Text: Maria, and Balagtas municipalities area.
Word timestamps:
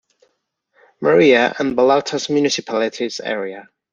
Maria, 0.99 1.53
and 1.59 1.77
Balagtas 1.77 2.27
municipalities 2.27 3.19
area. 3.19 3.69